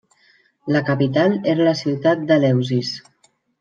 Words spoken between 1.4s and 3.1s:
era la ciutat d'Eleusis.